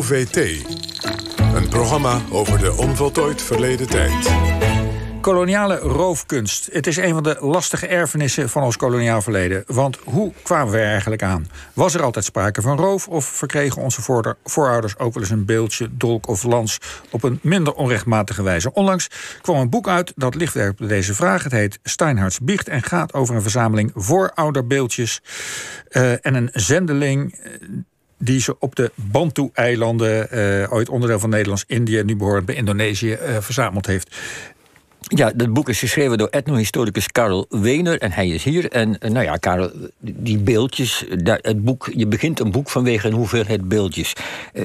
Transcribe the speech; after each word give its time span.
OVT. 0.00 0.36
Een 1.54 1.68
programma 1.68 2.20
over 2.30 2.58
de 2.58 2.76
onvoltooid 2.76 3.42
verleden 3.42 3.86
tijd. 3.86 4.30
Koloniale 5.20 5.76
roofkunst. 5.76 6.68
Het 6.72 6.86
is 6.86 6.96
een 6.96 7.14
van 7.14 7.22
de 7.22 7.36
lastige 7.40 7.86
erfenissen 7.86 8.48
van 8.48 8.62
ons 8.62 8.76
koloniaal 8.76 9.22
verleden. 9.22 9.64
Want 9.66 9.98
hoe 10.04 10.32
kwamen 10.42 10.72
we 10.72 10.78
er 10.78 10.90
eigenlijk 10.90 11.22
aan? 11.22 11.48
Was 11.74 11.94
er 11.94 12.02
altijd 12.02 12.24
sprake 12.24 12.62
van 12.62 12.76
roof 12.76 13.08
of 13.08 13.24
verkregen 13.24 13.82
onze 13.82 14.02
voorouders 14.44 14.98
ook 14.98 15.14
wel 15.14 15.22
eens 15.22 15.32
een 15.32 15.44
beeldje, 15.44 15.88
dolk 15.90 16.28
of 16.28 16.42
lans 16.42 16.78
op 17.10 17.22
een 17.22 17.38
minder 17.42 17.74
onrechtmatige 17.74 18.42
wijze? 18.42 18.72
Onlangs 18.72 19.08
kwam 19.40 19.56
een 19.56 19.70
boek 19.70 19.88
uit 19.88 20.12
dat 20.16 20.34
licht 20.34 20.54
werpt 20.54 20.80
op 20.80 20.88
deze 20.88 21.14
vraag. 21.14 21.42
Het 21.42 21.52
heet 21.52 21.78
Steinhards 21.82 22.38
Biecht 22.38 22.68
en 22.68 22.82
gaat 22.82 23.12
over 23.12 23.34
een 23.34 23.42
verzameling 23.42 23.92
voorouderbeeldjes 23.94 25.20
uh, 25.90 26.12
en 26.26 26.34
een 26.34 26.50
zendeling 26.52 27.34
eh, 27.34 27.50
die 28.22 28.40
ze 28.40 28.56
op 28.58 28.76
de 28.76 28.90
Bantu-eilanden, 28.94 30.28
uh, 30.32 30.72
ooit 30.72 30.88
onderdeel 30.88 31.18
van 31.18 31.30
Nederlands-Indië, 31.30 32.02
nu 32.02 32.16
behorend 32.16 32.46
bij 32.46 32.54
Indonesië, 32.54 33.12
uh, 33.12 33.36
verzameld 33.40 33.86
heeft. 33.86 34.16
Ja, 35.00 35.32
dat 35.34 35.52
boek 35.52 35.68
is 35.68 35.78
geschreven 35.78 36.18
door 36.18 36.28
etnohistoricus 36.28 37.06
Karel 37.06 37.46
Wener 37.48 37.98
en 37.98 38.12
hij 38.12 38.28
is 38.28 38.44
hier. 38.44 38.70
En 38.70 38.98
eh, 38.98 39.10
nou 39.10 39.24
ja, 39.24 39.36
Karel, 39.36 39.70
die 39.98 40.38
beeldjes, 40.38 41.04
het 41.24 41.64
boek, 41.64 41.90
je 41.94 42.06
begint 42.06 42.40
een 42.40 42.50
boek 42.50 42.70
vanwege 42.70 43.06
een 43.06 43.14
hoeveelheid 43.14 43.68
beeldjes. 43.68 44.12
Uh, 44.52 44.64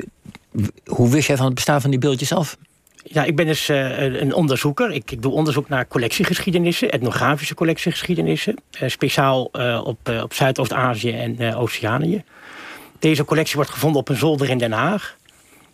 hoe 0.85 1.09
wist 1.09 1.27
jij 1.27 1.37
van 1.37 1.45
het 1.45 1.55
bestaan 1.55 1.81
van 1.81 1.89
die 1.89 1.99
beeldjes 1.99 2.33
af? 2.33 2.57
Ja, 3.03 3.23
ik 3.23 3.35
ben 3.35 3.45
dus 3.45 3.69
uh, 3.69 4.01
een 4.01 4.33
onderzoeker. 4.33 4.91
Ik, 4.91 5.11
ik, 5.11 5.21
doe 5.21 5.31
onderzoek 5.31 5.69
naar 5.69 5.87
collectiegeschiedenissen, 5.87 6.91
etnografische 6.91 7.53
collectiegeschiedenissen. 7.53 8.55
Uh, 8.81 8.89
speciaal 8.89 9.49
uh, 9.53 9.81
op, 9.85 10.09
op 10.23 10.33
Zuidoost-Azië 10.33 11.11
en 11.11 11.55
Oceanië. 11.55 12.23
Deze 13.05 13.25
collectie 13.25 13.55
wordt 13.55 13.71
gevonden 13.71 14.01
op 14.01 14.09
een 14.09 14.15
zolder 14.15 14.49
in 14.49 14.57
Den 14.57 14.71
Haag. 14.71 15.17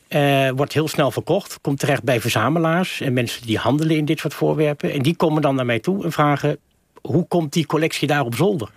Uh, 0.10 0.50
wordt 0.50 0.74
heel 0.74 0.88
snel 0.88 1.12
verkocht, 1.12 1.58
komt 1.62 1.80
terecht 1.80 2.04
bij 2.04 2.22
verzamelaars 2.22 3.02
en 3.02 3.14
mensen 3.14 3.46
die 3.46 3.58
handelen 3.58 3.96
in 3.96 4.06
dit 4.06 4.20
soort 4.20 4.34
voorwerpen. 4.34 4.92
En 4.92 5.02
die 5.02 5.16
komen 5.16 5.42
dan 5.42 5.56
naar 5.56 5.66
mij 5.66 5.80
toe 5.80 6.04
en 6.04 6.12
vragen: 6.12 6.58
hoe 7.02 7.28
komt 7.28 7.54
die 7.54 7.66
collectie 7.66 8.08
daar 8.08 8.26
op 8.26 8.36
zolder? 8.36 8.70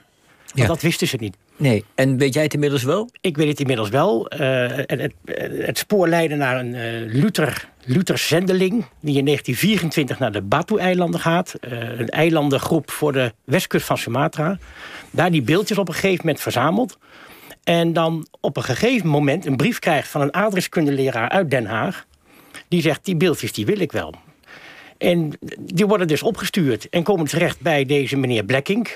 Want 0.45 0.59
ja. 0.59 0.67
dat 0.67 0.83
wisten 0.83 1.07
ze 1.07 1.17
niet. 1.17 1.37
Nee, 1.57 1.85
en 1.95 2.17
weet 2.17 2.35
jij 2.35 2.43
het 2.43 2.55
inmiddels 2.55 2.83
wel? 2.83 3.11
Ik 3.21 3.37
weet 3.37 3.49
het 3.49 3.61
inmiddels 3.61 3.89
wel. 3.89 4.33
Uh, 4.33 4.41
het, 4.71 5.13
het, 5.49 5.79
spoor 5.79 6.09
leidde 6.09 6.37
naar 6.37 6.61
een 6.61 6.75
uh, 6.75 7.13
Luther, 7.15 7.69
Luther 7.85 8.19
zendeling... 8.19 8.73
die 9.01 9.19
in 9.19 9.25
1924 9.25 10.19
naar 10.19 10.33
de 10.33 10.43
Batu-eilanden 10.43 11.21
gaat. 11.21 11.55
Uh, 11.61 11.99
een 11.99 12.09
eilandengroep 12.09 12.91
voor 12.91 13.13
de 13.13 13.33
westkust 13.45 13.87
van 13.87 13.99
Sumatra. 13.99 14.59
Daar 15.11 15.31
die 15.31 15.43
beeldjes 15.43 15.79
op 15.79 15.89
een 15.89 15.95
gegeven 15.95 16.21
moment 16.25 16.41
verzameld. 16.41 16.99
En 17.65 17.93
dan 17.93 18.27
op 18.41 18.57
een 18.57 18.63
gegeven 18.63 19.09
moment 19.09 19.47
een 19.47 19.57
brief 19.57 19.79
krijgt 19.79 20.09
van 20.09 20.21
een 20.21 20.31
adreskundeleraar 20.31 21.29
uit 21.29 21.51
Den 21.51 21.67
Haag. 21.67 22.07
Die 22.69 22.83
zegt, 22.83 23.05
die 23.05 23.17
beeldjes 23.17 23.53
die 23.53 23.67
wil 23.67 23.81
ik 23.81 23.93
wel. 23.93 24.15
En 24.99 25.39
die 25.59 25.87
worden 25.87 26.07
dus 26.07 26.23
opgestuurd 26.23 26.89
en 26.89 27.03
komen 27.03 27.27
terecht 27.27 27.61
bij 27.61 27.85
deze 27.85 28.17
meneer 28.17 28.45
Blacking. 28.45 28.89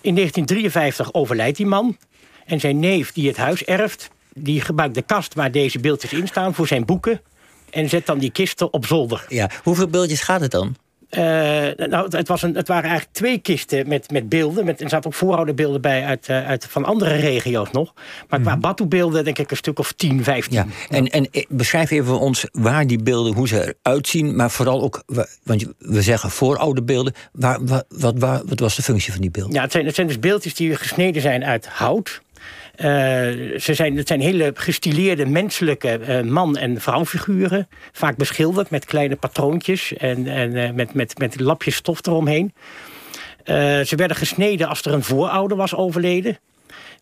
In 0.00 0.14
1953 0.14 1.14
overlijdt 1.14 1.56
die 1.56 1.66
man. 1.66 1.96
En 2.44 2.60
zijn 2.60 2.78
neef 2.78 3.12
die 3.12 3.28
het 3.28 3.36
huis 3.36 3.64
erft, 3.64 4.10
die 4.34 4.60
gebruikt 4.60 4.94
de 4.94 5.02
kast 5.02 5.34
waar 5.34 5.50
deze 5.50 5.80
beeldjes 5.80 6.12
in 6.12 6.26
staan 6.26 6.54
voor 6.54 6.66
zijn 6.66 6.84
boeken. 6.84 7.20
En 7.70 7.88
zet 7.88 8.06
dan 8.06 8.18
die 8.18 8.30
kisten 8.30 8.72
op 8.72 8.86
zolder. 8.86 9.24
Ja, 9.28 9.50
hoeveel 9.62 9.88
beeldjes 9.88 10.20
gaat 10.20 10.40
het 10.40 10.50
dan? 10.50 10.76
Uh, 11.18 11.86
nou, 11.88 12.16
het, 12.16 12.28
was 12.28 12.42
een, 12.42 12.54
het 12.54 12.68
waren 12.68 12.90
eigenlijk 12.90 13.12
twee 13.12 13.38
kisten 13.38 13.88
met, 13.88 14.10
met 14.10 14.28
beelden. 14.28 14.64
Met, 14.64 14.80
er 14.80 14.88
zaten 14.88 15.06
ook 15.10 15.16
voorouderbeelden 15.16 15.80
bij 15.80 16.04
uit, 16.04 16.28
uh, 16.28 16.46
uit, 16.46 16.66
van 16.70 16.84
andere 16.84 17.14
regio's 17.14 17.70
nog. 17.70 17.92
Maar 17.94 18.24
qua 18.28 18.38
mm 18.38 18.46
-hmm. 18.46 18.60
Batu-beelden 18.60 19.24
denk 19.24 19.38
ik 19.38 19.50
een 19.50 19.56
stuk 19.56 19.78
of 19.78 19.92
10, 19.92 20.24
15. 20.24 20.54
Ja. 20.54 20.66
En, 20.88 21.06
en 21.06 21.28
beschrijf 21.48 21.90
even 21.90 22.06
voor 22.06 22.20
ons 22.20 22.46
waar 22.52 22.86
die 22.86 23.02
beelden, 23.02 23.34
hoe 23.34 23.48
ze 23.48 23.76
eruit 23.82 24.08
zien. 24.08 24.36
Maar 24.36 24.50
vooral 24.50 24.82
ook, 24.82 25.02
want 25.42 25.66
we 25.78 26.02
zeggen 26.02 26.30
voorouderbeelden. 26.30 27.12
Waar, 27.32 27.64
wat, 27.64 27.84
wat, 27.88 28.18
wat 28.18 28.60
was 28.60 28.76
de 28.76 28.82
functie 28.82 29.12
van 29.12 29.20
die 29.20 29.30
beelden? 29.30 29.54
Ja, 29.54 29.62
het 29.62 29.72
zijn, 29.72 29.86
het 29.86 29.94
zijn 29.94 30.06
dus 30.06 30.18
beeldjes 30.18 30.54
die 30.54 30.76
gesneden 30.76 31.22
zijn 31.22 31.44
uit 31.44 31.66
hout. 31.66 32.22
Uh, 32.76 32.86
ze 33.58 33.74
zijn, 33.74 33.96
het 33.96 34.08
zijn 34.08 34.20
hele 34.20 34.50
gestileerde 34.54 35.26
menselijke 35.26 36.00
uh, 36.08 36.20
man- 36.30 36.56
en 36.56 36.80
vrouwfiguren. 36.80 37.68
Vaak 37.92 38.16
beschilderd 38.16 38.70
met 38.70 38.84
kleine 38.84 39.16
patroontjes 39.16 39.96
en, 39.96 40.26
en 40.26 40.56
uh, 40.56 40.70
met, 40.70 40.94
met, 40.94 41.18
met 41.18 41.40
lapjes 41.40 41.74
stof 41.74 42.06
eromheen. 42.06 42.54
ze 43.84 43.92
werden 43.96 44.16
gesneden 44.16 44.68
als 44.68 44.82
er 44.82 44.92
een 44.92 45.02
voorouder 45.02 45.56
was 45.56 45.74
overleden. 45.74 46.38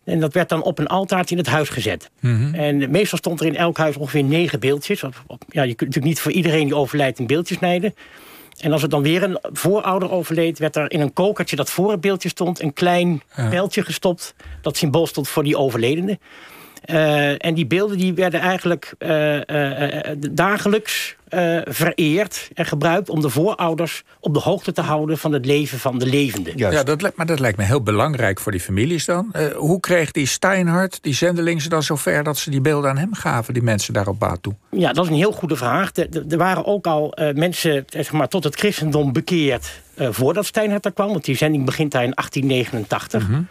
En 0.03 0.19
dat 0.19 0.33
werd 0.33 0.49
dan 0.49 0.63
op 0.63 0.79
een 0.79 0.87
altaartje 0.87 1.35
in 1.35 1.41
het 1.41 1.51
huis 1.51 1.69
gezet. 1.69 2.09
Mm 2.19 2.35
-hmm. 2.35 2.53
En 2.53 2.91
meestal 2.91 3.17
stond 3.17 3.39
er 3.39 3.45
in 3.45 3.55
elk 3.55 3.77
huis 3.77 3.97
ongeveer 3.97 4.23
negen 4.23 4.59
beeldjes. 4.59 5.01
Ja, 5.49 5.61
je 5.61 5.75
kunt 5.75 5.79
natuurlijk 5.79 6.05
niet 6.05 6.19
voor 6.19 6.31
iedereen 6.31 6.65
die 6.65 6.75
overlijdt 6.75 7.19
een 7.19 7.27
beeldje 7.27 7.55
snijden. 7.55 7.95
En 8.59 8.71
als 8.71 8.83
er 8.83 8.89
dan 8.89 9.01
weer 9.01 9.23
een 9.23 9.39
voorouder 9.41 10.11
overleed... 10.11 10.59
werd 10.59 10.75
er 10.75 10.91
in 10.91 11.01
een 11.01 11.13
kokertje 11.13 11.55
dat 11.55 11.69
voor 11.69 11.91
het 11.91 12.01
beeldje 12.01 12.29
stond... 12.29 12.61
een 12.61 12.73
klein 12.73 13.21
pijltje 13.35 13.83
gestopt. 13.83 14.35
Dat 14.61 14.77
symbool 14.77 15.07
stond 15.07 15.27
voor 15.27 15.43
die 15.43 15.57
overledene. 15.57 16.19
Uh, 16.85 17.45
en 17.45 17.53
die 17.53 17.65
beelden 17.65 17.97
die 17.97 18.13
werden 18.13 18.39
eigenlijk 18.39 18.93
uh, 18.99 19.35
uh, 19.35 20.11
dagelijks 20.31 21.15
vereerd 21.65 22.49
en 22.53 22.65
gebruikt... 22.65 23.09
om 23.09 23.21
de 23.21 23.29
voorouders 23.29 24.03
op 24.19 24.33
de 24.33 24.39
hoogte 24.39 24.71
te 24.71 24.81
houden 24.81 25.17
van 25.17 25.31
het 25.31 25.45
leven 25.45 25.79
van 25.79 25.99
de 25.99 26.05
levenden. 26.05 26.53
Ja, 26.55 26.83
dat, 26.83 27.15
maar 27.15 27.25
dat 27.25 27.39
lijkt 27.39 27.57
me 27.57 27.63
heel 27.63 27.81
belangrijk 27.81 28.39
voor 28.39 28.51
die 28.51 28.61
families 28.61 29.05
dan. 29.05 29.33
hoe 29.55 29.79
kreeg 29.79 30.11
die 30.11 30.25
Steinhardt, 30.25 30.99
die 31.01 31.13
zendeling, 31.13 31.61
ze 31.61 31.69
dan 31.69 31.83
zover... 31.83 32.23
dat 32.23 32.37
ze 32.37 32.49
die 32.49 32.61
beelden 32.61 32.89
aan 32.89 32.97
hem 32.97 33.13
gaven, 33.13 33.53
die 33.53 33.63
mensen 33.63 33.93
daar 33.93 34.07
op 34.07 34.19
baat 34.19 34.43
toe? 34.43 34.53
Ja, 34.71 34.93
dat 34.93 35.03
is 35.03 35.09
een 35.09 35.17
heel 35.17 35.31
goede 35.31 35.55
vraag. 35.55 35.91
Er 36.29 36.37
waren 36.37 36.65
ook 36.65 36.87
al 36.87 37.17
mensen 37.35 37.85
zeg 37.87 38.11
maar, 38.11 38.27
tot 38.27 38.43
het 38.43 38.55
christendom 38.55 39.13
bekeerd... 39.13 39.81
voordat 39.97 40.45
Steinhardt 40.45 40.85
er 40.85 40.93
kwam, 40.93 41.09
want 41.09 41.25
die 41.25 41.37
zending 41.37 41.65
begint 41.65 41.91
daar 41.91 42.03
in 42.03 42.13
1889... 42.15 43.27
Mm 43.27 43.33
-hmm. 43.33 43.47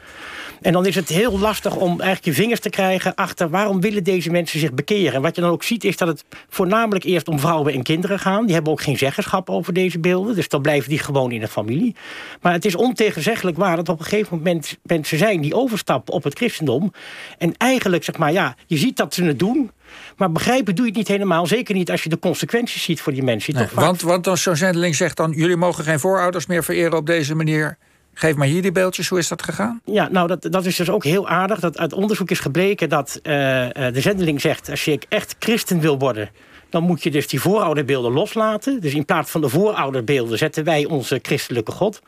En 0.62 0.72
dan 0.72 0.86
is 0.86 0.94
het 0.94 1.08
heel 1.08 1.38
lastig 1.38 1.76
om 1.76 1.88
eigenlijk 1.88 2.24
je 2.24 2.32
vingers 2.32 2.60
te 2.60 2.70
krijgen 2.70 3.14
achter 3.14 3.50
waarom 3.50 3.80
willen 3.80 4.04
deze 4.04 4.30
mensen 4.30 4.60
zich 4.60 4.74
bekeren. 4.74 5.12
En 5.12 5.22
wat 5.22 5.34
je 5.34 5.40
dan 5.40 5.50
ook 5.50 5.62
ziet 5.62 5.84
is 5.84 5.96
dat 5.96 6.08
het 6.08 6.24
voornamelijk 6.48 7.04
eerst 7.04 7.28
om 7.28 7.38
vrouwen 7.38 7.72
en 7.72 7.82
kinderen 7.82 8.18
gaan. 8.18 8.44
Die 8.44 8.54
hebben 8.54 8.72
ook 8.72 8.82
geen 8.82 8.98
zeggenschap 8.98 9.50
over 9.50 9.72
deze 9.72 9.98
beelden. 9.98 10.34
Dus 10.34 10.48
dan 10.48 10.62
blijven 10.62 10.88
die 10.88 10.98
gewoon 10.98 11.32
in 11.32 11.40
de 11.40 11.48
familie. 11.48 11.94
Maar 12.40 12.52
het 12.52 12.64
is 12.64 12.74
ontegenzeggelijk 12.74 13.56
waar 13.56 13.76
dat 13.76 13.88
op 13.88 13.98
een 13.98 14.04
gegeven 14.04 14.36
moment 14.36 14.78
mensen 14.82 15.18
zijn 15.18 15.40
die 15.40 15.54
overstappen 15.54 16.14
op 16.14 16.24
het 16.24 16.36
christendom. 16.36 16.92
En 17.38 17.56
eigenlijk 17.56 18.04
zeg 18.04 18.16
maar 18.16 18.32
ja, 18.32 18.56
je 18.66 18.76
ziet 18.76 18.96
dat 18.96 19.14
ze 19.14 19.24
het 19.24 19.38
doen. 19.38 19.70
Maar 20.16 20.32
begrijpen 20.32 20.74
doe 20.74 20.84
je 20.84 20.90
het 20.90 20.98
niet 20.98 21.08
helemaal. 21.08 21.46
Zeker 21.46 21.74
niet 21.74 21.90
als 21.90 22.02
je 22.02 22.08
de 22.08 22.18
consequenties 22.18 22.82
ziet 22.82 23.00
voor 23.00 23.12
die 23.12 23.22
mensen. 23.22 23.54
Nee, 23.54 23.66
want, 23.72 24.02
want 24.02 24.26
als 24.26 24.42
zo'n 24.42 24.56
zendeling 24.56 24.94
zegt 24.94 25.16
dan... 25.16 25.32
jullie 25.32 25.56
mogen 25.56 25.84
geen 25.84 26.00
voorouders 26.00 26.46
meer 26.46 26.64
vereren 26.64 26.98
op 26.98 27.06
deze 27.06 27.34
manier... 27.34 27.78
Geef 28.14 28.34
maar 28.34 28.46
hier 28.46 28.62
die 28.62 28.72
beeldjes, 28.72 29.08
hoe 29.08 29.18
is 29.18 29.28
dat 29.28 29.42
gegaan? 29.42 29.80
Ja, 29.84 30.08
nou, 30.10 30.28
dat, 30.28 30.46
dat 30.50 30.66
is 30.66 30.76
dus 30.76 30.90
ook 30.90 31.04
heel 31.04 31.28
aardig. 31.28 31.60
Dat 31.60 31.78
uit 31.78 31.92
onderzoek 31.92 32.30
is 32.30 32.40
gebleken 32.40 32.88
dat 32.88 33.16
uh, 33.16 33.32
de 33.72 34.00
zendeling 34.00 34.40
zegt... 34.40 34.70
als 34.70 34.84
je 34.84 34.98
echt 35.08 35.36
christen 35.38 35.80
wil 35.80 35.98
worden, 35.98 36.30
dan 36.68 36.82
moet 36.82 37.02
je 37.02 37.10
dus 37.10 37.28
die 37.28 37.40
voorouderbeelden 37.40 38.12
loslaten. 38.12 38.80
Dus 38.80 38.94
in 38.94 39.04
plaats 39.04 39.30
van 39.30 39.40
de 39.40 39.48
voorouderbeelden 39.48 40.38
zetten 40.38 40.64
wij 40.64 40.84
onze 40.84 41.18
christelijke 41.22 41.72
God. 41.72 42.02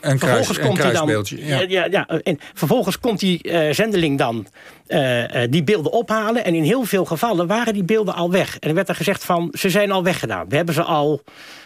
Een, 0.00 0.18
kruis, 0.18 0.46
vervolgens 0.46 0.58
komt 0.58 0.78
een 0.78 0.90
kruisbeeldje. 0.90 1.36
Dan, 1.36 1.46
ja. 1.46 1.64
Ja, 1.68 1.86
ja, 1.90 2.06
en 2.06 2.38
vervolgens 2.54 3.00
komt 3.00 3.20
die 3.20 3.38
uh, 3.42 3.72
zendeling 3.72 4.18
dan 4.18 4.46
uh, 4.88 5.24
die 5.50 5.64
beelden 5.64 5.92
ophalen. 5.92 6.44
En 6.44 6.54
in 6.54 6.62
heel 6.62 6.84
veel 6.84 7.04
gevallen 7.04 7.46
waren 7.46 7.74
die 7.74 7.84
beelden 7.84 8.14
al 8.14 8.30
weg. 8.30 8.58
En 8.58 8.68
er 8.68 8.74
werd 8.74 8.88
er 8.88 8.94
gezegd 8.94 9.24
van, 9.24 9.54
ze 9.58 9.70
zijn 9.70 9.90
al 9.90 10.02
weggedaan. 10.02 10.48
We 10.48 10.56
hebben 10.56 10.74
ze 10.74 10.82
al 10.82 11.22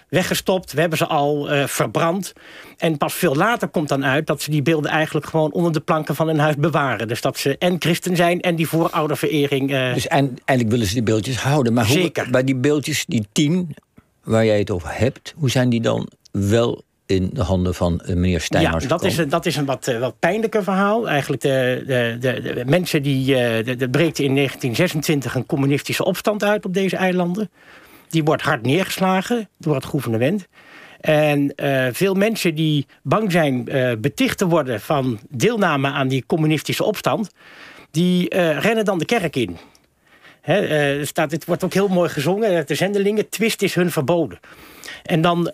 weggestopt. 0.09 0.73
We 0.73 0.81
hebben 0.81 0.99
ze 0.99 1.07
al 1.07 1.53
uh, 1.53 1.67
verbrand. 1.67 2.33
En 2.79 2.97
pas 2.97 3.15
veel 3.15 3.35
later 3.35 3.69
komt 3.69 3.89
dan 3.89 4.05
uit 4.05 4.27
dat 4.27 4.43
ze 4.43 4.51
die 4.51 4.63
beelden 4.63 4.91
eigenlijk 4.91 5.27
gewoon 5.27 5.53
onder 5.53 5.73
de 5.73 5.81
planken 5.81 6.15
van 6.15 6.27
hun 6.27 6.39
huis 6.39 6.57
bewaren. 6.57 7.09
Dus 7.09 7.21
dat 7.21 7.39
ze 7.39 7.59
en 7.59 7.77
christen 7.79 8.17
zijn 8.17 8.41
en 8.41 8.57
die 8.57 8.69
voorouderverering. 8.69 9.73
Uh... 9.73 9.95
Dus 9.95 10.07
en, 10.07 10.27
eigenlijk 10.27 10.71
willen 10.71 10.87
ze 10.87 10.95
die 10.95 11.03
beeldjes 11.03 11.37
houden. 11.37 11.73
Maar 11.73 11.87
hoe, 11.87 11.97
Zeker. 11.97 12.31
bij 12.31 12.45
die 12.45 12.57
beeldjes, 12.57 13.05
die 13.07 13.27
tien 13.33 13.77
waar 14.25 14.45
jij 14.45 14.59
het 14.59 14.71
over 14.71 14.91
hebt, 14.93 15.35
hoe 15.37 15.51
zijn 15.51 15.69
die 15.69 15.81
dan 15.81 16.09
wel 16.31 16.84
in 17.07 17.31
de 17.33 17.43
handen 17.43 17.75
van 17.75 18.03
meneer 18.07 18.41
Steinmars 18.41 18.83
Ja, 18.83 18.89
dat 18.89 19.05
is, 19.05 19.19
een, 19.19 19.29
dat 19.29 19.47
is 19.47 19.57
een 19.57 19.65
wat, 19.65 19.89
uh, 19.89 19.99
wat 19.99 20.19
pijnlijker 20.19 20.63
verhaal. 20.63 21.09
Eigenlijk 21.09 21.43
de, 21.43 21.83
de, 21.87 22.17
de, 22.21 22.55
de 22.55 22.65
mensen 22.67 23.03
die... 23.03 23.37
Er 23.37 23.89
breekt 23.89 24.19
in 24.19 24.35
1926 24.35 25.35
een 25.35 25.47
communistische 25.47 26.05
opstand 26.05 26.45
uit 26.45 26.65
op 26.65 26.75
deze 26.75 26.97
eilanden. 26.97 27.51
Die 28.09 28.25
wordt 28.25 28.43
hard 28.43 28.63
neergeslagen 28.63 29.49
door 29.59 29.75
het 29.75 29.85
gouvernement. 29.85 30.47
En 31.05 31.53
uh, 31.57 31.87
veel 31.93 32.15
mensen 32.15 32.55
die 32.55 32.87
bang 33.03 33.33
zijn 33.33 33.65
uh, 33.69 33.93
beticht 33.99 34.39
te 34.39 34.47
worden 34.47 34.81
van 34.81 35.19
deelname 35.31 35.89
aan 35.89 36.09
die 36.09 36.25
communistische 36.27 36.85
opstand, 36.85 37.31
die 37.91 38.35
uh, 38.35 38.59
rennen 38.59 38.85
dan 38.85 38.99
de 38.99 39.05
kerk 39.05 39.37
in. 39.37 39.57
He, 40.41 41.05
staat, 41.05 41.31
het 41.31 41.45
wordt 41.45 41.65
ook 41.65 41.73
heel 41.73 41.89
mooi 41.89 42.09
gezongen. 42.09 42.67
De 42.67 42.75
zendelingen, 42.75 43.29
twist 43.29 43.63
is 43.63 43.75
hun 43.75 43.91
verboden. 43.91 44.39
En 45.05 45.21
dan 45.21 45.51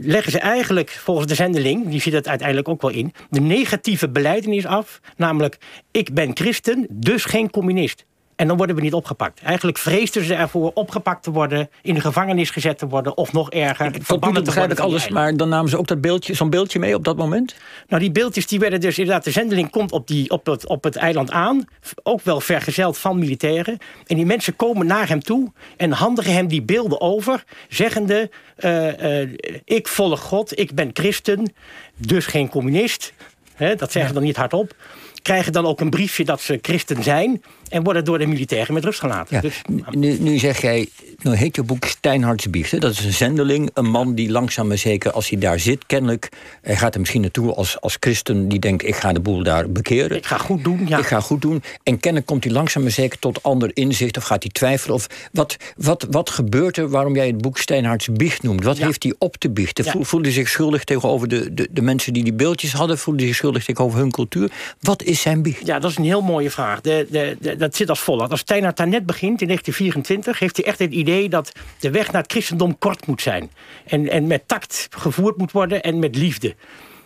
leggen 0.00 0.32
ze 0.32 0.38
eigenlijk 0.38 0.90
volgens 0.90 1.26
de 1.26 1.34
zendeling, 1.34 1.88
die 1.88 2.00
zit 2.00 2.12
het 2.12 2.28
uiteindelijk 2.28 2.68
ook 2.68 2.82
wel 2.82 2.90
in, 2.90 3.12
de 3.30 3.40
negatieve 3.40 4.08
beleidenis 4.08 4.66
af. 4.66 5.00
Namelijk, 5.16 5.58
ik 5.90 6.14
ben 6.14 6.36
christen, 6.36 6.86
dus 6.90 7.24
geen 7.24 7.50
communist. 7.50 8.04
En 8.42 8.48
dan 8.48 8.56
worden 8.56 8.76
we 8.76 8.82
niet 8.82 8.94
opgepakt. 8.94 9.40
Eigenlijk 9.42 9.78
vreesden 9.78 10.24
ze 10.24 10.34
ervoor 10.34 10.70
opgepakt 10.74 11.22
te 11.22 11.30
worden, 11.30 11.70
in 11.82 11.94
de 11.94 12.00
gevangenis 12.00 12.50
gezet 12.50 12.78
te 12.78 12.88
worden 12.88 13.16
of 13.16 13.32
nog 13.32 13.50
erger. 13.50 14.04
Tot 14.06 14.32
nu 14.32 14.42
begrijp 14.42 14.70
ik 14.70 14.78
alles, 14.78 15.08
maar 15.08 15.36
dan 15.36 15.48
namen 15.48 15.70
ze 15.70 15.78
ook 15.78 15.86
dat 15.86 16.00
beeldje, 16.00 16.34
zo'n 16.34 16.50
beeldje 16.50 16.78
mee 16.78 16.94
op 16.94 17.04
dat 17.04 17.16
moment? 17.16 17.54
Nou, 17.88 18.02
die 18.02 18.12
beeldjes 18.12 18.46
die 18.46 18.58
werden 18.58 18.80
dus 18.80 18.98
inderdaad, 18.98 19.24
de 19.24 19.30
zendeling 19.30 19.70
komt 19.70 19.92
op, 19.92 20.06
die, 20.06 20.30
op, 20.30 20.46
het, 20.46 20.66
op 20.66 20.84
het 20.84 20.96
eiland 20.96 21.30
aan, 21.30 21.64
ook 22.02 22.20
wel 22.20 22.40
vergezeld 22.40 22.98
van 22.98 23.18
militairen. 23.18 23.78
En 24.06 24.16
die 24.16 24.26
mensen 24.26 24.56
komen 24.56 24.86
naar 24.86 25.08
hem 25.08 25.20
toe 25.20 25.52
en 25.76 25.92
handigen 25.92 26.32
hem 26.32 26.46
die 26.46 26.62
beelden 26.62 27.00
over, 27.00 27.44
zeggende: 27.68 28.30
uh, 28.58 29.20
uh, 29.20 29.28
Ik 29.64 29.88
volg 29.88 30.20
God, 30.20 30.58
ik 30.58 30.74
ben 30.74 30.90
christen, 30.92 31.52
dus 31.96 32.26
geen 32.26 32.48
communist. 32.48 33.12
He, 33.54 33.74
dat 33.74 33.92
zeggen 33.92 34.12
ja. 34.12 34.18
dan 34.18 34.26
niet 34.26 34.36
hardop 34.36 34.74
krijgen 35.22 35.52
dan 35.52 35.66
ook 35.66 35.80
een 35.80 35.90
briefje 35.90 36.24
dat 36.24 36.40
ze 36.40 36.58
christen 36.62 37.02
zijn 37.02 37.42
en 37.68 37.82
worden 37.82 38.04
door 38.04 38.18
de 38.18 38.26
militairen 38.26 38.74
met 38.74 38.84
rust 38.84 39.00
gelaten. 39.00 39.36
Ja, 39.36 39.40
dus, 39.40 39.62
nu, 39.90 40.18
nu 40.18 40.38
zeg 40.38 40.60
jij, 40.60 40.88
nou 41.22 41.36
heet 41.36 41.56
je 41.56 41.62
boek 41.62 41.84
Steinhards 41.84 42.50
Biechten. 42.50 42.80
Dat 42.80 42.92
is 42.92 43.04
een 43.04 43.12
zendeling, 43.12 43.70
een 43.74 43.90
man 43.90 44.14
die 44.14 44.30
langzaam 44.30 44.66
maar 44.66 44.78
zeker, 44.78 45.12
als 45.12 45.28
hij 45.28 45.38
daar 45.38 45.58
zit, 45.58 45.86
kennelijk, 45.86 46.28
hij 46.62 46.76
gaat 46.76 46.94
er 46.94 47.00
misschien 47.00 47.20
naartoe 47.20 47.54
als, 47.54 47.80
als 47.80 47.96
christen 48.00 48.48
die 48.48 48.58
denkt, 48.58 48.86
ik 48.86 48.96
ga 48.96 49.12
de 49.12 49.20
boel 49.20 49.42
daar 49.42 49.70
bekeren. 49.70 50.16
Ik 50.16 50.26
ga 50.26 50.38
goed 50.38 50.64
doen, 50.64 50.86
ja. 50.88 50.98
Ik 50.98 51.06
ga 51.06 51.20
goed 51.20 51.40
doen. 51.40 51.62
En 51.82 52.00
kennelijk 52.00 52.26
komt 52.26 52.44
hij 52.44 52.52
langzaam 52.52 52.82
maar 52.82 52.92
zeker 52.92 53.18
tot 53.18 53.42
ander 53.42 53.70
inzicht, 53.74 54.16
of 54.16 54.24
gaat 54.24 54.42
hij 54.42 54.52
twijfelen. 54.52 54.94
Of 54.94 55.06
wat, 55.32 55.56
wat, 55.76 56.06
wat 56.10 56.30
gebeurt 56.30 56.76
er 56.76 56.88
waarom 56.88 57.14
jij 57.14 57.26
het 57.26 57.40
boek 57.40 57.58
Steinhards 57.58 58.08
Biecht 58.12 58.42
noemt? 58.42 58.64
Wat 58.64 58.76
ja. 58.76 58.86
heeft 58.86 59.02
hij 59.02 59.14
op 59.18 59.36
te 59.36 59.50
biechten? 59.50 59.84
Ja. 59.84 59.94
Voelde 60.00 60.26
hij 60.26 60.34
zich 60.34 60.48
schuldig 60.48 60.84
tegenover 60.84 61.28
de, 61.28 61.54
de, 61.54 61.68
de 61.70 61.82
mensen 61.82 62.12
die 62.12 62.24
die 62.24 62.32
beeldjes 62.32 62.72
hadden? 62.72 62.98
Voelde 62.98 63.18
hij 63.18 63.28
zich 63.28 63.36
schuldig 63.36 63.64
tegenover 63.64 63.98
hun 63.98 64.10
cultuur? 64.10 64.50
Wat 64.80 65.02
is 65.02 65.20
zijn 65.20 65.42
biecht? 65.42 65.66
Ja, 65.66 65.78
dat 65.78 65.90
is 65.90 65.96
een 65.96 66.04
heel 66.04 66.22
mooie 66.22 66.50
vraag. 66.50 66.80
De, 66.80 67.06
de, 67.10 67.36
de, 67.40 67.56
dat 67.56 67.76
zit 67.76 67.88
als 67.88 68.00
volgt. 68.00 68.30
Als 68.30 68.40
Steinhard 68.40 68.76
daar 68.76 68.88
net 68.88 69.06
begint 69.06 69.40
in 69.40 69.46
1924, 69.46 70.38
heeft 70.38 70.56
hij 70.56 70.66
echt 70.66 70.78
het 70.78 70.92
idee 70.92 71.11
dat 71.20 71.52
de 71.78 71.90
weg 71.90 72.12
naar 72.12 72.22
het 72.22 72.32
christendom 72.32 72.78
kort 72.78 73.06
moet 73.06 73.22
zijn. 73.22 73.50
En, 73.86 74.08
en 74.08 74.26
met 74.26 74.48
tact 74.48 74.88
gevoerd 74.90 75.36
moet 75.36 75.52
worden 75.52 75.82
en 75.82 75.98
met 75.98 76.16
liefde. 76.16 76.54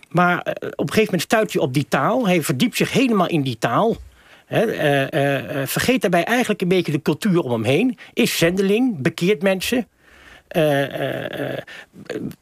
Maar 0.09 0.37
uh, 0.37 0.53
op 0.53 0.61
een 0.61 0.89
gegeven 0.89 1.05
moment 1.05 1.23
stuit 1.23 1.53
hij 1.53 1.63
op 1.63 1.75
die 1.75 1.87
taal. 1.89 2.27
Hij 2.27 2.43
verdiept 2.43 2.77
zich 2.77 2.93
helemaal 2.93 3.29
in 3.29 3.43
die 3.43 3.59
taal. 3.59 3.97
He, 4.47 4.65
uh, 4.65 5.61
uh, 5.61 5.67
vergeet 5.67 6.01
daarbij 6.01 6.25
eigenlijk 6.25 6.61
een 6.61 6.69
beetje 6.69 6.93
de 6.93 7.03
cultuur 7.03 7.41
om 7.41 7.51
hem 7.51 7.65
heen. 7.65 7.99
Is 8.13 8.39
zendeling, 8.39 9.03
bekeert 9.03 9.43
mensen. 9.43 9.89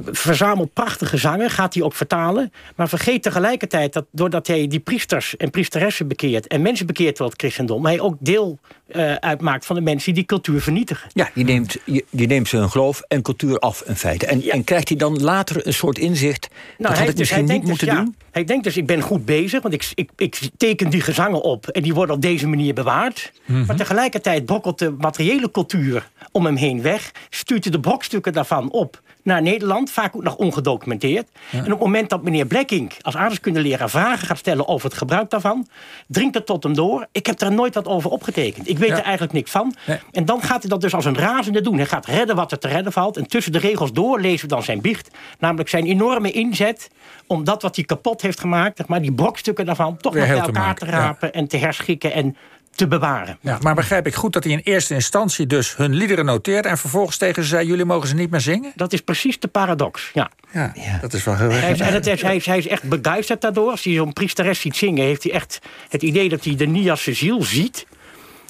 Verzamelt 0.04 0.72
prachtige 0.72 1.16
zangen, 1.16 1.50
gaat 1.50 1.74
hij 1.74 1.82
ook 1.82 1.94
vertalen. 1.94 2.52
Maar 2.76 2.88
vergeet 2.88 3.22
tegelijkertijd 3.22 3.92
dat 3.92 4.06
doordat 4.10 4.46
hij 4.46 4.66
die 4.66 4.80
priesters 4.80 5.36
en 5.36 5.50
priesteressen 5.50 6.08
bekeert... 6.08 6.46
en 6.46 6.62
mensen 6.62 6.86
bekeert 6.86 7.16
tot 7.16 7.30
het 7.30 7.40
christendom... 7.40 7.84
hij 7.84 8.00
ook 8.00 8.16
deel 8.20 8.58
uh, 8.96 9.14
uitmaakt 9.14 9.66
van 9.66 9.76
de 9.76 9.82
mensen 9.82 10.14
die 10.14 10.14
die 10.14 10.38
cultuur 10.38 10.60
vernietigen. 10.60 11.10
Ja, 11.12 11.30
je 11.34 11.44
neemt, 11.44 11.76
je, 11.84 12.04
je 12.10 12.26
neemt 12.26 12.48
ze 12.48 12.56
hun 12.56 12.70
geloof 12.70 13.02
en 13.08 13.22
cultuur 13.22 13.58
af 13.58 13.82
in 13.86 13.96
feite. 13.96 14.26
En, 14.26 14.42
ja. 14.42 14.52
en 14.52 14.64
krijgt 14.64 14.88
hij 14.88 14.98
dan 14.98 15.22
later 15.22 15.66
een 15.66 15.74
soort 15.74 15.98
inzicht... 15.98 16.48
Nou, 16.78 16.90
dat 16.90 16.98
had 16.98 17.08
ik 17.08 17.18
misschien 17.18 17.44
niet 17.44 17.64
moeten 17.64 17.86
dus, 17.86 17.96
doen? 17.96 18.14
Ja, 18.18 18.26
hij 18.30 18.44
denkt 18.44 18.64
dus, 18.64 18.76
ik 18.76 18.86
ben 18.86 19.00
goed 19.00 19.24
bezig... 19.24 19.62
want 19.62 19.74
ik, 19.74 19.90
ik, 19.94 20.10
ik 20.16 20.38
teken 20.56 20.90
die 20.90 21.00
gezangen 21.00 21.42
op 21.42 21.68
en 21.68 21.82
die 21.82 21.94
worden 21.94 22.14
op 22.14 22.22
deze 22.22 22.46
manier 22.46 22.74
bewaard. 22.74 23.32
Mm 23.44 23.56
-hmm. 23.56 23.66
Maar 23.66 23.76
tegelijkertijd 23.76 24.44
brokkelt 24.44 24.78
de 24.78 24.94
materiële 24.98 25.50
cultuur 25.50 26.10
om 26.32 26.44
hem 26.44 26.56
heen 26.56 26.82
weg... 26.82 27.10
stuurt 27.30 27.64
hij 27.64 27.72
de 27.72 27.80
brokstukken 27.80 28.32
daarvan 28.32 28.70
op 28.70 29.02
naar 29.24 29.42
Nederland, 29.42 29.90
vaak 29.90 30.16
ook 30.16 30.22
nog 30.22 30.36
ongedocumenteerd. 30.36 31.28
Ja. 31.50 31.58
En 31.58 31.64
op 31.64 31.70
het 31.70 31.78
moment 31.78 32.10
dat 32.10 32.22
meneer 32.22 32.46
Blekking 32.46 32.92
als 33.00 33.16
aardrijkskundeleraar 33.16 33.90
vragen 33.90 34.26
gaat 34.26 34.38
stellen 34.38 34.68
over 34.68 34.88
het 34.88 34.98
gebruik 34.98 35.30
daarvan, 35.30 35.66
dringt 36.06 36.34
het 36.34 36.46
tot 36.46 36.62
hem 36.62 36.74
door. 36.74 37.06
Ik 37.12 37.26
heb 37.26 37.40
er 37.40 37.52
nooit 37.52 37.74
wat 37.74 37.86
over 37.86 38.10
opgetekend. 38.10 38.68
Ik 38.68 38.78
weet 38.78 38.88
ja. 38.88 38.96
er 38.96 39.02
eigenlijk 39.02 39.32
niks 39.32 39.50
van. 39.50 39.74
Nee. 39.86 39.98
En 40.10 40.24
dan 40.24 40.42
gaat 40.42 40.60
hij 40.60 40.70
dat 40.70 40.80
dus 40.80 40.94
als 40.94 41.04
een 41.04 41.18
razende 41.18 41.60
doen. 41.60 41.76
Hij 41.76 41.86
gaat 41.86 42.06
redden 42.06 42.36
wat 42.36 42.52
er 42.52 42.58
te 42.58 42.68
redden 42.68 42.92
valt. 42.92 43.16
En 43.16 43.26
tussen 43.26 43.52
de 43.52 43.58
regels 43.58 43.92
door 43.92 44.20
lezen 44.20 44.48
we 44.48 44.54
dan 44.54 44.62
zijn 44.62 44.80
biecht. 44.80 45.10
Namelijk 45.38 45.68
zijn 45.68 45.86
enorme 45.86 46.30
inzet 46.30 46.90
om 47.26 47.44
dat 47.44 47.62
wat 47.62 47.76
hij 47.76 47.84
kapot 47.84 48.22
heeft 48.22 48.40
gemaakt, 48.40 48.86
maar 48.86 49.02
die 49.02 49.12
brokstukken 49.12 49.66
daarvan, 49.66 49.96
toch 49.96 50.14
nog 50.14 50.26
bij 50.26 50.38
elkaar 50.38 50.74
te, 50.74 50.84
te 50.84 50.90
rapen 50.90 51.28
ja. 51.28 51.34
en 51.34 51.48
te 51.48 51.56
herschikken 51.56 52.12
en 52.12 52.36
te 52.74 52.88
bewaren. 52.88 53.38
Ja, 53.40 53.58
maar 53.60 53.74
begrijp 53.74 54.06
ik 54.06 54.14
goed 54.14 54.32
dat 54.32 54.44
hij 54.44 54.52
in 54.52 54.60
eerste 54.64 54.94
instantie 54.94 55.46
dus 55.46 55.76
hun 55.76 55.94
liederen 55.94 56.24
noteert... 56.24 56.66
en 56.66 56.78
vervolgens 56.78 57.16
tegen 57.16 57.42
ze 57.42 57.48
zei, 57.48 57.66
jullie 57.66 57.84
mogen 57.84 58.08
ze 58.08 58.14
niet 58.14 58.30
meer 58.30 58.40
zingen? 58.40 58.72
Dat 58.76 58.92
is 58.92 59.00
precies 59.00 59.40
de 59.40 59.48
paradox, 59.48 60.10
ja. 60.12 60.30
Ja, 60.52 60.72
ja. 60.74 60.98
dat 61.00 61.12
is 61.12 61.24
wel 61.24 61.36
heel 61.36 61.50
erg. 61.50 61.60
Hij, 61.60 61.86
en 61.86 61.92
het 61.92 62.06
is, 62.06 62.22
hij, 62.22 62.36
is, 62.36 62.46
hij 62.46 62.58
is 62.58 62.66
echt 62.66 62.82
begeisterd 62.82 63.40
daardoor. 63.40 63.70
Als 63.70 63.84
hij 63.84 63.94
zo'n 63.94 64.12
priesteres 64.12 64.60
ziet 64.60 64.76
zingen... 64.76 65.04
heeft 65.04 65.22
hij 65.22 65.32
echt 65.32 65.58
het 65.88 66.02
idee 66.02 66.28
dat 66.28 66.44
hij 66.44 66.56
de 66.56 66.66
Niasse 66.66 67.14
ziel 67.14 67.42
ziet. 67.42 67.86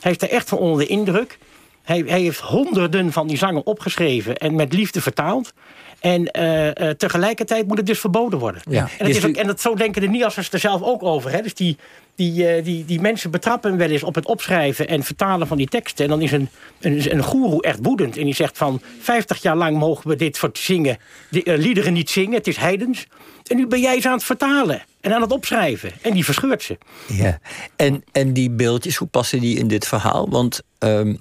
Hij 0.00 0.12
is 0.12 0.22
er 0.22 0.30
echt 0.30 0.48
van 0.48 0.58
onder 0.58 0.78
de 0.78 0.86
indruk. 0.86 1.38
Hij, 1.84 2.04
hij 2.06 2.20
heeft 2.20 2.40
honderden 2.40 3.12
van 3.12 3.26
die 3.26 3.36
zangen 3.36 3.66
opgeschreven... 3.66 4.36
en 4.36 4.54
met 4.54 4.72
liefde 4.72 5.00
vertaald. 5.00 5.52
En 6.00 6.28
uh, 6.38 6.66
uh, 6.66 6.90
tegelijkertijd 6.90 7.66
moet 7.66 7.76
het 7.76 7.86
dus 7.86 7.98
verboden 7.98 8.38
worden. 8.38 8.62
Ja. 8.70 8.88
En, 8.98 9.06
het 9.06 9.16
is 9.16 9.24
ook, 9.24 9.36
en 9.36 9.46
dat, 9.46 9.60
zo 9.60 9.74
denken 9.74 10.02
de 10.02 10.08
Niassers 10.08 10.52
er 10.52 10.58
zelf 10.58 10.82
ook 10.82 11.02
over. 11.02 11.30
Hè? 11.30 11.42
Dus 11.42 11.54
die, 11.54 11.76
die, 12.14 12.56
uh, 12.56 12.64
die, 12.64 12.84
die 12.84 13.00
mensen 13.00 13.30
betrappen 13.30 13.76
wel 13.76 13.90
eens 13.90 14.02
op 14.02 14.14
het 14.14 14.26
opschrijven 14.26 14.88
en 14.88 15.02
vertalen 15.02 15.46
van 15.46 15.56
die 15.56 15.66
teksten. 15.66 16.04
En 16.04 16.10
dan 16.10 16.22
is 16.22 16.32
een, 16.32 16.48
een, 16.80 17.12
een 17.12 17.22
goeroe 17.22 17.62
echt 17.62 17.78
woedend. 17.82 18.16
En 18.16 18.24
die 18.24 18.34
zegt 18.34 18.58
van 18.58 18.80
50 19.00 19.42
jaar 19.42 19.56
lang 19.56 19.78
mogen 19.78 20.08
we 20.08 20.16
dit 20.16 20.38
voor 20.38 20.50
zingen, 20.52 20.98
die, 21.30 21.58
liederen 21.58 21.92
niet 21.92 22.10
zingen. 22.10 22.34
Het 22.34 22.46
is 22.46 22.56
heidens. 22.56 23.06
En 23.46 23.56
nu 23.56 23.66
ben 23.66 23.80
jij 23.80 24.00
ze 24.00 24.08
aan 24.08 24.14
het 24.14 24.24
vertalen 24.24 24.82
en 25.00 25.12
aan 25.14 25.22
het 25.22 25.32
opschrijven. 25.32 25.92
En 26.02 26.12
die 26.12 26.24
verscheurt 26.24 26.62
ze. 26.62 26.78
Ja. 27.06 27.38
En, 27.76 28.04
en 28.12 28.32
die 28.32 28.50
beeldjes, 28.50 28.96
hoe 28.96 29.08
passen 29.08 29.40
die 29.40 29.58
in 29.58 29.68
dit 29.68 29.86
verhaal? 29.86 30.28
Want 30.30 30.62
um, 30.78 31.20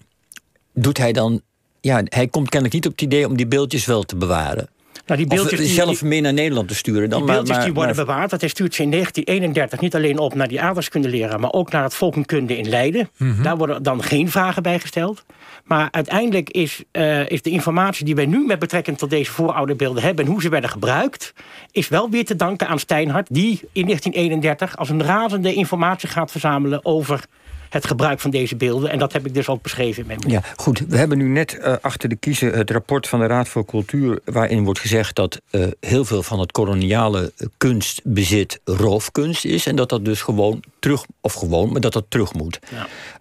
doet 0.74 0.98
hij 0.98 1.12
dan 1.12 1.42
ja, 1.84 2.02
hij 2.04 2.28
komt 2.28 2.50
kennelijk 2.50 2.74
niet 2.74 2.86
op 2.86 2.92
het 2.92 3.02
idee 3.02 3.28
om 3.28 3.38
die 3.38 3.48
beeldjes 3.48 3.86
wel 3.86 4.04
te 4.04 4.16
bewaren. 4.16 4.68
Nou, 5.06 5.20
die 5.20 5.28
beeldjes 5.28 5.60
of 5.60 5.66
zelf 5.66 6.00
die, 6.00 6.08
meer 6.08 6.22
naar 6.22 6.34
Nederland 6.34 6.68
te 6.68 6.76
sturen. 6.76 7.10
Dan 7.10 7.20
die 7.20 7.28
beeldjes 7.28 7.48
maar, 7.48 7.58
maar, 7.58 7.66
die 7.66 7.74
worden 7.74 7.96
maar, 7.96 8.06
bewaard. 8.06 8.30
Dat 8.30 8.40
hij 8.40 8.50
stuurt 8.50 8.76
ze 8.76 8.84
in 8.84 8.92
1931 8.92 9.80
niet 9.80 9.96
alleen 9.96 10.18
op 10.18 10.36
naar 10.36 10.48
die 10.48 10.62
aardrijkskundeleraar... 10.62 11.40
maar 11.40 11.52
ook 11.52 11.72
naar 11.72 11.84
het 11.84 11.94
volkenkunde 11.94 12.58
in 12.58 12.70
Leiden. 12.70 13.10
Mm 13.18 13.34
-hmm. 13.34 13.44
Daar 13.44 13.58
worden 13.58 13.84
dan 13.84 14.04
geen 14.04 14.32
vragen 14.32 14.64
bij 14.64 14.80
gesteld. 14.80 15.26
Maar 15.64 15.88
uiteindelijk 15.92 16.50
is, 16.50 16.84
uh, 16.92 17.30
is 17.30 17.42
de 17.42 17.50
informatie 17.50 18.06
die 18.06 18.16
wij 18.16 18.26
nu 18.26 18.46
met 18.46 18.60
betrekking 18.60 18.98
tot 18.98 19.10
deze 19.10 19.32
voorouderbeelden 19.32 20.04
hebben... 20.04 20.26
en 20.26 20.32
hoe 20.32 20.42
ze 20.42 20.50
werden 20.50 20.70
gebruikt, 20.70 21.34
is 21.72 21.88
wel 21.88 22.10
weer 22.10 22.26
te 22.26 22.36
danken 22.36 22.68
aan 22.68 22.80
Steinhart... 22.80 23.28
die 23.32 23.60
in 23.72 23.86
1931 23.86 24.78
als 24.78 24.90
een 24.90 25.04
razende 25.04 25.54
informatie 25.54 26.10
gaat 26.10 26.32
verzamelen 26.32 26.86
over 26.86 27.26
het 27.74 27.86
gebruik 27.88 28.20
van 28.20 28.32
deze 28.32 28.56
beelden. 28.56 28.90
En 28.90 29.00
dat 29.00 29.14
heb 29.14 29.26
ik 29.26 29.34
dus 29.34 29.48
ook 29.48 29.62
beschreven 29.62 30.02
in 30.02 30.08
mijn 30.08 30.20
boek. 30.20 30.32
Ja, 30.32 30.42
goed. 30.56 30.84
We 30.88 30.98
hebben 30.98 31.18
nu 31.18 31.28
net 31.28 31.58
uh, 31.60 31.74
achter 31.82 32.10
de 32.10 32.16
kiezen 32.16 32.54
het 32.54 32.72
rapport 32.72 33.08
van 33.08 33.20
de 33.20 33.26
Raad 33.26 33.48
voor 33.48 33.66
Cultuur... 33.66 34.20
waarin 34.26 34.64
wordt 34.64 34.80
gezegd 34.80 35.16
dat 35.16 35.42
uh, 35.52 35.68
heel 35.80 36.06
veel 36.06 36.24
van 36.24 36.40
het 36.40 36.52
koloniale 36.52 37.34
kunstbezit 37.58 38.60
roofkunst 38.66 39.46
is... 39.46 39.66
en 39.66 39.76
dat 39.76 39.90
dat 39.90 40.06
dus 40.06 40.22
gewoon 40.22 40.64
terug, 40.80 41.06
of 41.22 41.34
gewoon, 41.34 41.72
maar 41.72 41.82
dat 41.82 41.94
dat 41.94 42.06
terug 42.08 42.34
moet. 42.34 42.60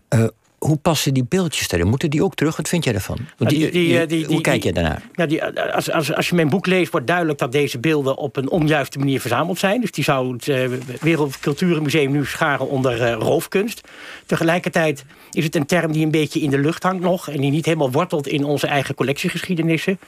Ja. 0.09 0.31
Hoe 0.63 0.77
passen 0.77 1.15
die 1.15 1.25
beeldjes 1.29 1.69
daarin? 1.69 1.89
Moeten 1.89 2.11
die 2.11 2.25
ook 2.25 2.35
terug? 2.35 2.57
Wat 2.57 2.69
vind 2.69 2.85
jij 2.85 2.93
daarvan? 2.93 3.19
Want 3.37 3.51
die, 3.51 3.71
die, 3.71 4.07
die, 4.07 4.27
hoe 4.27 4.41
kijk 4.41 4.63
je 4.63 4.73
daarnaar? 4.73 5.03
Ja, 5.15 5.27
die, 5.27 5.45
als, 5.45 5.91
als, 5.91 6.15
als 6.15 6.29
je 6.29 6.35
mijn 6.35 6.49
boek 6.49 6.67
leest, 6.67 6.91
wordt 6.91 7.07
duidelijk 7.07 7.39
dat 7.39 7.53
deze 7.53 7.79
beelden 7.79 8.17
op 8.17 8.37
een 8.37 8.51
onjuiste 8.51 8.99
manier 8.99 9.21
verzameld 9.21 9.59
zijn. 9.59 9.81
Dus 9.81 9.91
die 9.91 10.05
zou 10.05 10.33
het 10.33 10.47
uh, 10.47 10.69
Wereldculturenmuseum 11.01 12.13
nu 12.13 12.27
scharen 12.27 12.69
onder 12.69 13.01
uh, 13.01 13.13
roofkunst. 13.13 13.89
Tegelijkertijd 14.27 15.05
is 15.31 15.45
het 15.45 15.57
een 15.57 15.67
term 15.67 15.93
die 15.93 16.05
een 16.05 16.11
beetje 16.11 16.41
in 16.41 16.51
de 16.51 16.59
lucht 16.59 16.83
hangt 16.83 17.03
nog 17.03 17.29
en 17.29 17.41
die 17.41 17.51
niet 17.51 17.65
helemaal 17.65 17.91
wortelt 17.91 18.27
in 18.27 18.45
onze 18.45 18.67
eigen 18.67 18.95
collectiegeschiedenissen. 18.95 19.99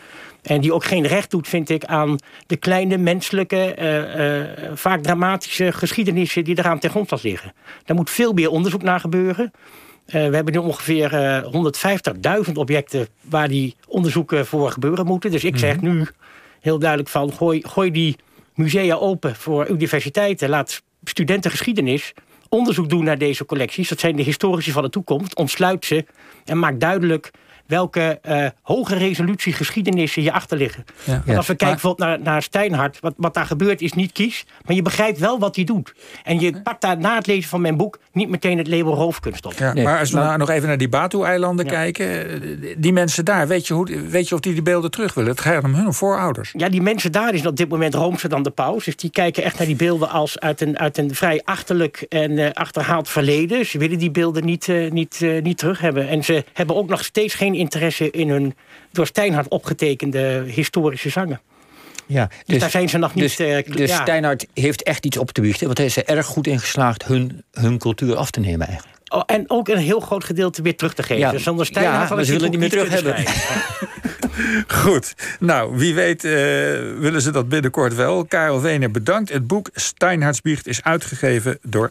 En 0.42 0.60
die 0.60 0.72
ook 0.72 0.84
geen 0.84 1.06
recht 1.06 1.30
doet, 1.30 1.48
vind 1.48 1.70
ik, 1.70 1.84
aan 1.84 2.18
de 2.46 2.56
kleine 2.56 2.96
menselijke, 2.96 3.76
uh, 3.78 4.38
uh, 4.38 4.44
vaak 4.74 5.02
dramatische 5.02 5.72
geschiedenissen 5.72 6.44
die 6.44 6.58
eraan 6.58 6.78
ten 6.78 6.90
grondslag 6.90 7.22
liggen. 7.22 7.52
Daar 7.84 7.96
moet 7.96 8.10
veel 8.10 8.32
meer 8.32 8.50
onderzoek 8.50 8.82
naar 8.82 9.00
gebeuren. 9.00 9.52
Uh, 10.06 10.12
we 10.12 10.34
hebben 10.34 10.52
nu 10.52 10.58
ongeveer 10.58 11.12
uh, 11.12 12.44
150.000 12.46 12.52
objecten 12.52 13.08
waar 13.20 13.48
die 13.48 13.76
onderzoeken 13.88 14.46
voor 14.46 14.70
gebeuren 14.70 15.06
moeten. 15.06 15.30
Dus 15.30 15.44
ik 15.44 15.58
zeg 15.58 15.80
nu 15.80 16.06
heel 16.60 16.78
duidelijk 16.78 17.10
van 17.10 17.32
gooi, 17.32 17.62
gooi 17.66 17.90
die 17.90 18.16
musea 18.54 18.94
open 18.94 19.36
voor 19.36 19.68
universiteiten. 19.68 20.48
Laat 20.48 20.82
studenten 21.04 21.50
geschiedenis 21.50 22.12
onderzoek 22.48 22.88
doen 22.88 23.04
naar 23.04 23.18
deze 23.18 23.44
collecties. 23.44 23.88
Dat 23.88 24.00
zijn 24.00 24.16
de 24.16 24.22
historici 24.22 24.70
van 24.70 24.82
de 24.82 24.90
toekomst. 24.90 25.36
Ontsluit 25.36 25.84
ze 25.84 26.06
en 26.44 26.58
maak 26.58 26.80
duidelijk 26.80 27.30
welke 27.66 28.18
eh, 28.22 28.46
hoge 28.62 28.94
resolutie 28.94 29.52
geschiedenissen 29.52 30.22
je 30.22 30.32
achterliggen. 30.32 30.84
Ja. 31.04 31.22
Want 31.26 31.36
als 31.36 31.46
we 31.46 31.54
kijken 31.54 31.66
bijvoorbeeld 31.80 32.08
naar, 32.08 32.20
naar 32.20 32.42
Steinhardt, 32.42 33.00
wat, 33.00 33.14
wat 33.16 33.34
daar 33.34 33.46
gebeurt 33.46 33.80
is 33.80 33.92
niet 33.92 34.12
kies, 34.12 34.44
maar 34.64 34.76
je 34.76 34.82
begrijpt 34.82 35.18
wel 35.18 35.38
wat 35.38 35.56
hij 35.56 35.64
doet. 35.64 35.94
En 36.22 36.40
je 36.40 36.60
pakt 36.62 36.80
daar 36.80 36.98
na 36.98 37.14
het 37.14 37.26
lezen 37.26 37.48
van 37.48 37.60
mijn 37.60 37.76
boek 37.76 37.98
niet 38.12 38.28
meteen 38.28 38.58
het 38.58 38.68
label 38.68 38.94
roofkunst 38.94 39.46
op. 39.46 39.52
Ja, 39.52 39.72
Nee, 39.72 39.84
maar 39.84 39.98
als 39.98 40.10
we 40.10 40.16
maar- 40.16 40.26
nou 40.26 40.38
nog 40.38 40.50
even 40.50 40.68
naar 40.68 40.78
die 40.78 40.88
Batu-eilanden 40.88 41.64
Ja. 41.66 41.70
kijken. 41.72 42.30
eh, 42.30 42.74
Die 42.78 42.92
mensen 42.92 43.24
daar, 43.24 43.48
weet 43.48 43.66
je, 43.66 43.74
hoe, 43.74 44.00
weet 44.08 44.28
je 44.28 44.34
of 44.34 44.40
die 44.40 44.52
die 44.52 44.62
beelden 44.62 44.90
terug 44.90 45.14
willen? 45.14 45.30
Het 45.30 45.40
gaat 45.40 45.64
om 45.64 45.74
hun 45.74 45.92
voorouders. 45.92 46.52
Ja, 46.56 46.68
die 46.68 46.82
mensen 46.82 47.12
daar 47.12 47.34
is 47.34 47.46
op 47.46 47.56
dit 47.56 47.68
moment 47.68 47.94
roomser 47.94 48.28
dan 48.28 48.42
de 48.42 48.50
paus. 48.50 48.84
Dus 48.84 48.96
die 48.96 49.10
kijken 49.10 49.42
echt 49.42 49.58
naar 49.58 49.66
die 49.66 49.76
beelden 49.76 50.08
als 50.10 50.40
uit 50.40 50.60
een, 50.60 50.78
uit 50.78 50.98
een 50.98 51.14
vrij 51.14 51.40
achterlijk 51.44 52.06
en 52.08 52.38
eh, 52.38 52.50
achterhaald 52.52 53.08
verleden. 53.08 53.66
Ze 53.66 53.78
willen 53.78 53.98
die 53.98 54.10
beelden 54.10 54.44
niet, 54.44 54.68
eh, 54.68 54.90
niet, 54.90 55.18
eh, 55.22 55.42
niet 55.42 55.58
terug 55.58 55.78
hebben. 55.80 56.08
En 56.08 56.24
ze 56.24 56.44
hebben 56.52 56.76
ook 56.76 56.88
nog 56.88 57.04
steeds 57.04 57.34
geen 57.34 57.53
interesse 57.56 58.10
in 58.10 58.28
hun 58.28 58.54
door 58.92 59.06
Steinhardt 59.06 59.48
opgetekende 59.48 60.44
historische 60.46 61.08
zangen. 61.08 61.40
Ja, 62.06 62.30
Dus, 62.46 62.60
daar 62.60 62.70
zijn 62.70 62.88
ze 62.88 62.98
nog 62.98 63.14
niet... 63.14 63.24
Dus, 63.24 63.38
eh, 63.38 63.74
dus 63.76 63.90
ja. 63.90 64.00
Steinhardt 64.00 64.46
heeft 64.54 64.82
echt 64.82 65.06
iets 65.06 65.16
op 65.16 65.30
te 65.30 65.40
biechten. 65.40 65.66
Want 65.66 65.78
hij 65.78 65.86
is 65.86 65.96
er 65.96 66.04
erg 66.04 66.26
goed 66.26 66.46
in 66.46 66.60
geslaagd 66.60 67.04
hun, 67.04 67.44
hun 67.52 67.78
cultuur 67.78 68.16
af 68.16 68.30
te 68.30 68.40
nemen 68.40 68.66
eigenlijk. 68.66 68.98
Oh, 69.08 69.22
en 69.26 69.50
ook 69.50 69.68
een 69.68 69.78
heel 69.78 70.00
groot 70.00 70.24
gedeelte 70.24 70.62
weer 70.62 70.76
terug 70.76 70.94
te 70.94 71.02
geven. 71.02 71.18
Ja, 71.18 71.30
Dus 71.30 71.42
Zonder 71.42 71.66
Steinhardt 71.66 72.08
ja, 72.08 72.16
willen 72.16 72.40
boek 72.40 72.50
niet 72.50 72.58
meer 72.58 72.70
terug 72.70 72.98
schrijven. 72.98 73.34
Goed. 74.82 75.14
Nou, 75.40 75.76
wie 75.76 75.94
weet 75.94 76.24
eh, 76.24 76.30
willen 76.98 77.22
ze 77.22 77.30
dat 77.30 77.48
binnenkort 77.48 77.94
wel. 77.94 78.24
Karel 78.24 78.60
Wener 78.60 78.90
bedankt. 78.90 79.32
Het 79.32 79.46
boek 79.46 79.68
Steinhardsbiecht 79.74 80.66
is 80.66 80.82
uitgegeven 80.82 81.58
door 81.62 81.90